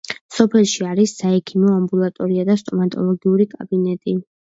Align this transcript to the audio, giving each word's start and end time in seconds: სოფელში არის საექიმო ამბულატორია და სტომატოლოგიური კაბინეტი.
სოფელში 0.35 0.85
არის 0.93 1.11
საექიმო 1.17 1.69
ამბულატორია 1.79 2.45
და 2.47 2.55
სტომატოლოგიური 2.61 3.47
კაბინეტი. 3.53 4.17